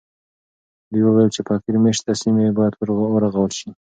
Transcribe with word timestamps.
دوی 0.89 1.01
وویل 1.05 1.29
چې 1.35 1.41
فقیر 1.47 1.75
مېشته 1.85 2.11
سیمې 2.21 2.47
باید 2.57 2.73
ورغول 2.79 3.51
سي. 3.59 3.69